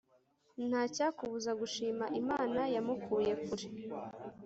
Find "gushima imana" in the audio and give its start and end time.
1.61-2.61